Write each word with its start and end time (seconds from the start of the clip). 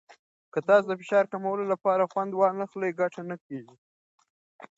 که 0.53 0.59
تاسو 0.67 0.85
د 0.87 0.91
فشار 1.01 1.25
کمولو 1.31 1.63
لپاره 1.73 2.09
خوند 2.11 2.31
ونه 2.33 2.59
واخلئ، 2.65 2.91
ګټه 2.99 3.21
نه 3.29 3.35
کېږي. 3.45 3.75